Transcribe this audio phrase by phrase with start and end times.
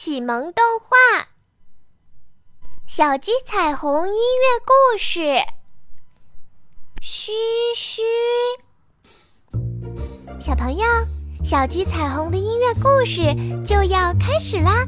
[0.00, 0.96] 启蒙动画
[2.86, 5.18] 《小鸡彩虹音乐故事》。
[7.02, 7.32] 嘘
[7.74, 8.02] 嘘，
[10.38, 10.86] 小朋友，
[11.44, 13.34] 小鸡彩虹的音乐故事
[13.66, 14.86] 就要开始啦！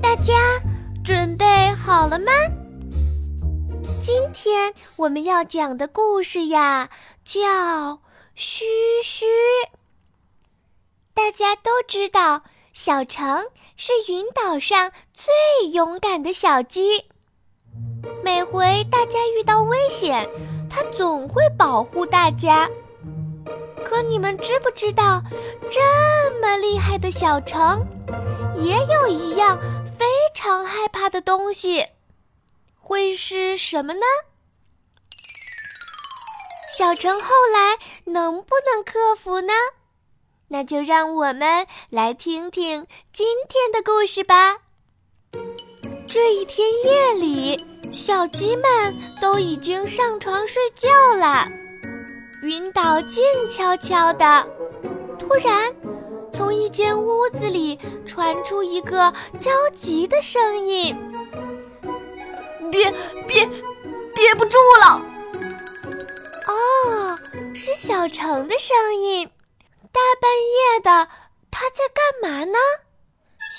[0.00, 0.32] 大家
[1.04, 2.30] 准备好了吗？
[4.00, 6.88] 今天我们要讲的故事呀，
[7.24, 7.40] 叫
[8.36, 8.64] 《嘘
[9.02, 9.26] 嘘》。
[11.12, 13.44] 大家都知道，小橙
[13.76, 17.04] 是云岛上最勇敢的小鸡。
[18.24, 20.26] 每回大家遇到危险，
[20.70, 22.70] 它总会保护大家。
[23.84, 25.22] 可你们知不知道，
[25.70, 27.86] 这么厉害的小橙，
[28.56, 29.58] 也有一样
[29.98, 31.86] 非常害怕的东西，
[32.80, 34.06] 会是什么呢？
[36.74, 39.52] 小橙后来能不能克服呢？
[40.52, 44.58] 那就让我们来听听今天的故事吧。
[46.06, 48.64] 这一天夜里，小鸡们
[49.18, 51.48] 都已经上床睡觉了。
[52.42, 54.46] 云岛静悄悄的，
[55.18, 55.74] 突然，
[56.34, 60.94] 从一间屋子里传出一个着急的声音
[62.70, 62.92] ：“憋
[63.26, 63.46] 憋
[64.14, 65.00] 憋不住了！”
[66.46, 67.18] 哦，
[67.54, 69.30] 是小橙的声音。
[70.72, 71.08] 大半夜的，
[71.50, 72.58] 他在干嘛呢？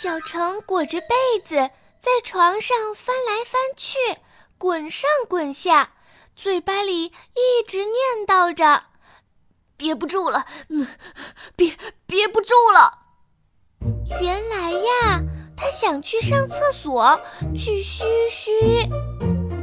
[0.01, 1.55] 小橙裹着被子
[2.01, 3.97] 在床上翻来翻去，
[4.57, 5.93] 滚上滚下，
[6.35, 8.85] 嘴巴里一直念叨着
[9.77, 10.87] ：“憋不住了，嗯，
[11.55, 11.75] 憋
[12.07, 12.99] 憋不住了。”
[14.21, 15.21] 原来呀，
[15.55, 17.19] 他想去上厕所，
[17.55, 18.89] 去嘘嘘。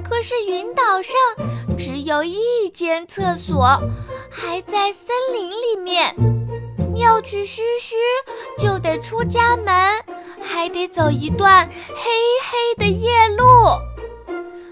[0.05, 1.15] 可是云岛上
[1.77, 3.81] 只有一间厕所，
[4.31, 6.40] 还在森林里面。
[6.97, 7.97] 要去嘘嘘，
[8.59, 10.05] 就得出家门，
[10.43, 12.05] 还得走一段黑
[12.51, 13.45] 黑的夜路。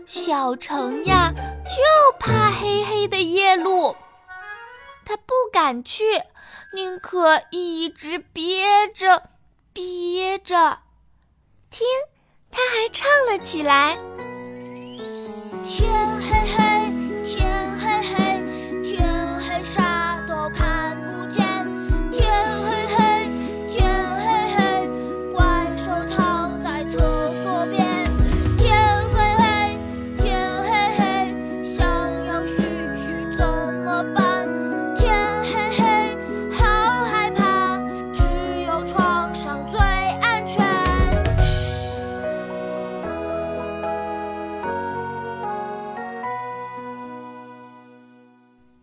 [0.06, 1.33] 小橙呀，
[1.65, 3.95] 就怕黑黑的夜路，
[5.05, 6.23] 他不敢去，
[6.75, 9.23] 宁可一直憋着，
[9.73, 10.79] 憋着。
[11.71, 11.87] 听，
[12.50, 13.99] 他还唱了起来。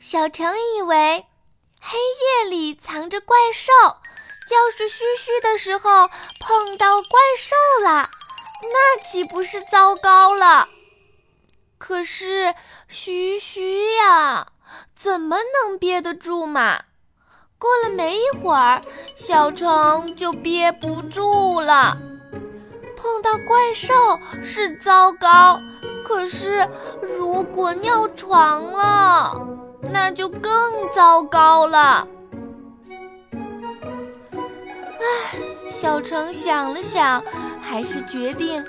[0.07, 1.25] 小橙以为
[1.81, 3.73] 黑夜里藏着怪兽，
[4.51, 6.07] 要是嘘嘘的时候
[6.39, 8.11] 碰到怪兽了，
[8.71, 10.69] 那岂不是糟糕了？
[11.79, 12.53] 可是
[12.87, 14.49] 嘘嘘呀，
[14.93, 16.83] 怎么能憋得住嘛？
[17.57, 18.83] 过了没一会儿，
[19.15, 21.97] 小橙就憋不住了。
[22.95, 25.59] 碰到怪兽是糟糕，
[26.07, 26.69] 可是
[27.01, 29.63] 如果尿床了……
[29.91, 30.51] 那就更
[30.91, 32.07] 糟糕了。
[34.99, 37.23] 唉，小城想了想，
[37.61, 38.63] 还是决定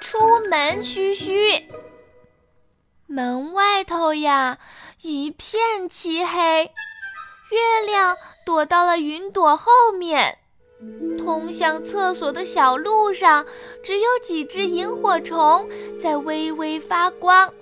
[0.00, 0.18] 出
[0.48, 1.66] 门嘘嘘。
[3.06, 4.58] 门外头呀，
[5.02, 6.64] 一片漆黑，
[7.50, 8.16] 月亮
[8.46, 10.38] 躲到了云朵后面。
[11.18, 13.46] 通向厕所的小路上，
[13.84, 15.68] 只有几只萤火虫
[16.00, 17.52] 在微微发光。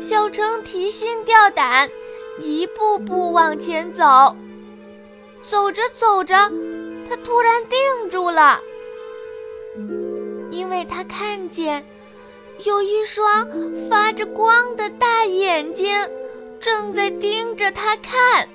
[0.00, 1.88] 小城提心吊胆。
[2.40, 4.36] 一步步往前走，
[5.46, 6.34] 走着走着，
[7.08, 8.60] 他突然定住了，
[10.50, 11.84] 因为他看见
[12.64, 13.48] 有一双
[13.88, 15.94] 发着光的大眼睛
[16.60, 18.48] 正在盯着他看。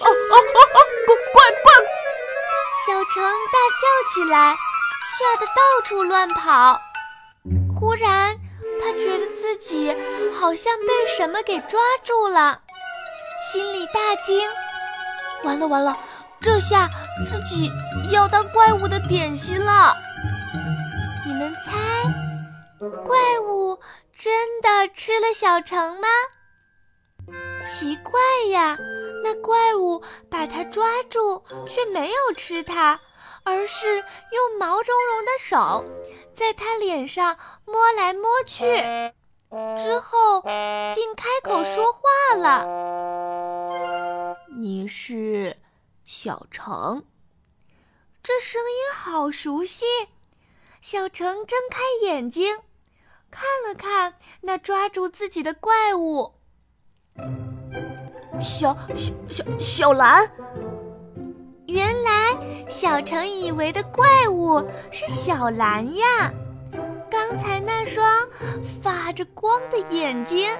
[0.00, 0.78] 哦哦哦哦！
[1.32, 1.72] 怪怪！
[2.86, 6.78] 小城大叫起来，吓得到处乱跑。
[7.74, 8.38] 忽然。
[8.84, 9.96] 他觉得自己
[10.38, 12.60] 好像被什么给抓住了，
[13.50, 14.46] 心里大惊。
[15.42, 15.98] 完了完了，
[16.38, 16.90] 这下
[17.26, 17.70] 自己
[18.12, 19.96] 要当怪物的点心了。
[21.24, 21.72] 你们猜，
[23.06, 23.80] 怪物
[24.14, 26.08] 真的吃了小橙吗？
[27.66, 28.20] 奇怪
[28.50, 28.76] 呀，
[29.24, 33.00] 那怪物把它抓住，却没有吃它，
[33.44, 35.82] 而是用毛茸茸的手。
[36.34, 38.64] 在他脸上摸来摸去，
[39.76, 40.42] 之后
[40.92, 42.00] 竟开口说话
[42.36, 45.56] 了：“你是
[46.04, 47.04] 小橙，
[48.22, 49.84] 这声音好熟悉。
[50.80, 52.58] 小程睁开眼睛，
[53.30, 56.34] 看了看那抓住自己的怪物。
[58.42, 60.30] 小小小小蓝。
[61.74, 62.38] 原来
[62.68, 66.32] 小程以为的怪物是小蓝呀。
[67.10, 68.06] 刚才那双
[68.80, 70.56] 发着光的眼睛，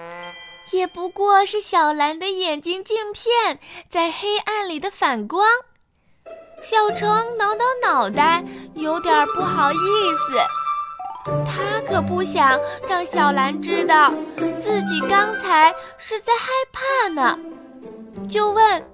[0.72, 5.46] 也不过是小蓝的眼睛镜片在黑暗里的反光。
[6.60, 7.08] 小城
[7.38, 8.42] 挠挠脑袋，
[8.74, 11.32] 有点不好意思。
[11.46, 12.58] 他可不想
[12.88, 14.12] 让小蓝知道
[14.58, 17.38] 自己刚才是在害怕呢，
[18.28, 18.84] 就问：“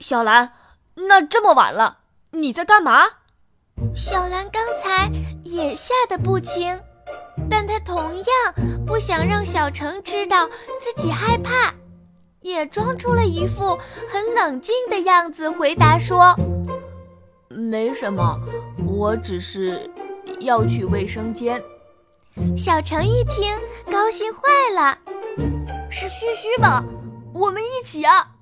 [0.00, 0.52] 小兰，
[0.94, 1.98] 那这么晚了，
[2.32, 3.02] 你在干嘛？”
[3.94, 5.10] 小兰刚才
[5.42, 6.78] 也吓得不轻，
[7.48, 10.48] 但她同样不想让小程知道
[10.80, 11.74] 自己害怕，
[12.40, 16.34] 也装出了一副很冷静的样子，回答说
[17.48, 18.38] ：“没什么，
[18.86, 19.90] 我只是
[20.40, 21.62] 要去卫生间。”
[22.56, 23.54] 小程一听，
[23.90, 24.40] 高兴坏
[24.74, 24.98] 了
[25.90, 26.82] ：“是嘘嘘吧？
[27.34, 28.32] 我们一起啊！”“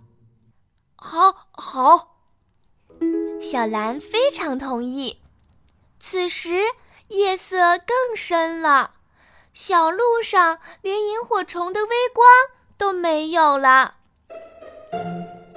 [1.01, 2.15] 好，好。”
[3.43, 5.21] 小兰非常同意。
[6.01, 6.61] 此时
[7.09, 8.93] 夜色更深了，
[9.53, 12.27] 小路上连萤火虫的微光
[12.77, 13.95] 都没有了。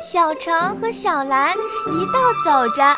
[0.04, 2.96] 小程和小兰一道走着，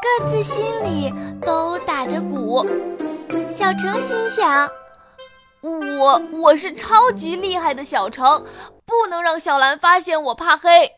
[0.00, 1.12] 各自心里
[1.44, 2.66] 都打着鼓。
[3.50, 4.70] 小程心想
[5.62, 8.46] ：“我我是超级厉害的小程，
[8.84, 10.95] 不能让小蓝发现我怕黑。”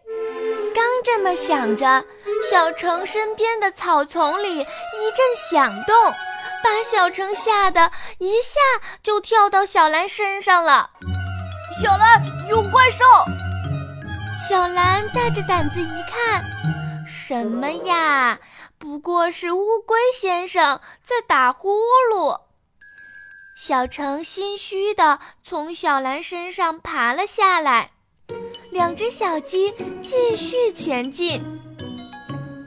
[0.78, 2.04] 刚这么想着，
[2.48, 5.92] 小城身边的草丛里一阵响动，
[6.62, 8.60] 把小城吓得一下
[9.02, 10.90] 就跳到小兰身上了。
[11.82, 13.04] 小兰有怪兽！
[14.48, 16.44] 小兰大着胆子一看，
[17.04, 18.38] 什么呀？
[18.78, 21.70] 不过是乌龟先生在打呼
[22.14, 22.42] 噜。
[23.60, 27.90] 小城心虚的从小兰身上爬了下来。
[28.78, 31.42] 两只小鸡继续前进。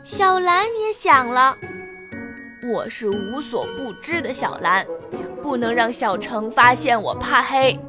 [0.04, 1.56] 小蓝也想了，
[2.74, 4.86] 我是无所不知的小蓝，
[5.42, 7.80] 不能让小程发现我怕黑。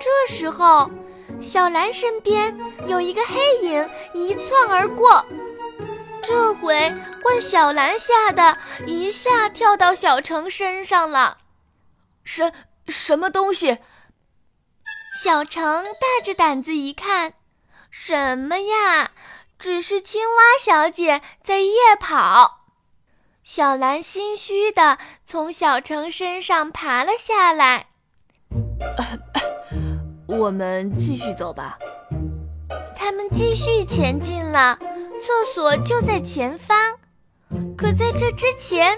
[0.00, 0.90] 这时候，
[1.38, 5.22] 小蓝身边有一个黑影一窜而过，
[6.22, 6.90] 这回
[7.22, 11.36] 换小蓝吓得一下跳到小程身上了。
[12.24, 12.50] 什
[12.86, 13.76] 什么东西？
[15.14, 17.34] 小程大着胆子一看，
[17.90, 19.10] 什么呀？
[19.58, 22.60] 只是青蛙小姐在夜跑。
[23.42, 27.86] 小蓝心虚的从小程身上爬了下来。
[30.28, 31.78] 我们继续走吧。
[32.94, 34.78] 他们继续前进了，
[35.20, 37.00] 厕所就在前方。
[37.76, 38.96] 可在这之前，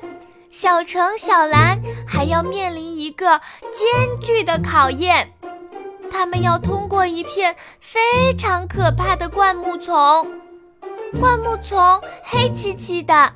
[0.50, 3.40] 小程、小蓝还要面临一个
[3.72, 5.32] 艰巨的考验。
[6.10, 9.94] 他们要通过一片非常可怕的灌木丛，
[11.18, 13.32] 灌木丛黑漆漆的，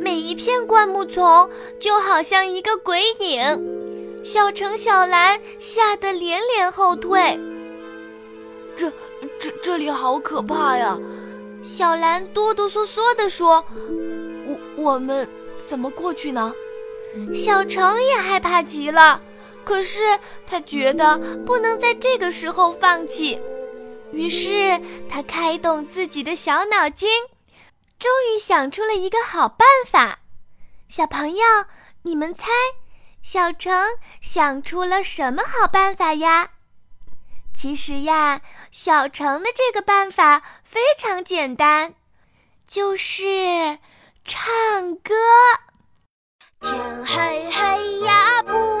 [0.00, 1.50] 每一片灌木丛
[1.80, 4.24] 就好像一个鬼影。
[4.24, 7.38] 小橙、小蓝吓得连连后退。
[8.76, 8.90] 这、
[9.38, 10.98] 这、这里好可怕呀！
[11.62, 13.64] 小蓝哆哆嗦嗦地说
[14.76, 15.28] ：“我、我们
[15.66, 16.52] 怎么过去呢？”
[17.34, 19.20] 小橙也害怕极了。
[19.64, 23.40] 可是他觉得不能在这个时候放弃，
[24.12, 27.08] 于是他开动自己的小脑筋，
[27.98, 30.18] 终于想出了一个好办法。
[30.88, 31.44] 小朋友，
[32.02, 32.46] 你们猜，
[33.22, 33.72] 小程
[34.20, 36.50] 想出了什么好办法呀？
[37.54, 38.40] 其实呀，
[38.70, 41.94] 小程的这个办法非常简单，
[42.66, 43.78] 就是
[44.24, 45.14] 唱歌。
[46.62, 48.79] 天黑黑呀，不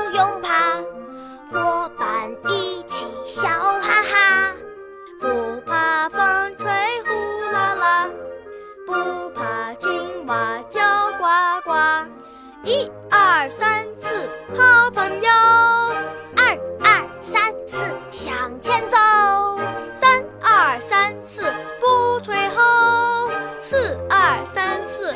[21.32, 21.42] 四，
[21.78, 23.30] 不退后；
[23.62, 25.14] 四二三四，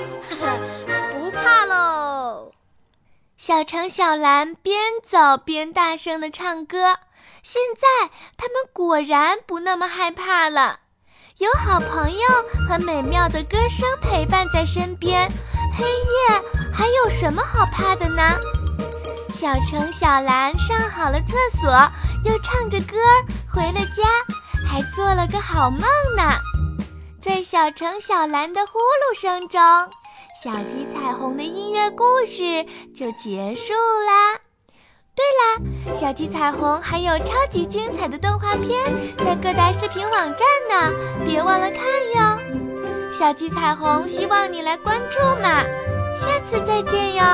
[1.10, 2.52] 不怕喽。
[3.36, 7.00] 小橙、小蓝边走边大声地唱歌，
[7.42, 10.78] 现在他们果然不那么害怕了。
[11.38, 12.18] 有好朋友
[12.68, 15.28] 和美妙的歌声陪伴在身边，
[15.76, 16.40] 黑夜
[16.72, 18.22] 还有什么好怕的呢？
[19.34, 21.72] 小橙、小蓝上好了厕所，
[22.24, 22.96] 又唱着歌
[23.52, 24.04] 回了家，
[24.66, 25.80] 还做了个好梦
[26.16, 26.22] 呢。
[27.20, 29.60] 在小橙、小蓝的呼噜声中，
[30.42, 34.38] 小鸡彩虹的音乐故事就结束啦。
[35.16, 38.84] 对了，小鸡彩虹还有超级精彩的动画片
[39.16, 40.92] 在各大视频网站呢，
[41.24, 41.80] 别忘了看
[42.16, 42.38] 哟。
[43.12, 45.62] 小鸡彩虹希望你来关注嘛，
[46.16, 47.24] 下次再见哟。